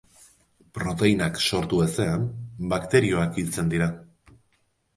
[0.77, 2.25] Proteinak sortu ezean,
[2.73, 3.93] bakterioak hiltzen dira.